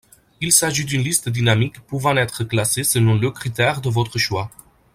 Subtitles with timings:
[0.39, 4.49] Il s'agit d'une liste dynamique pouvant être classée selon le critère de votre choix.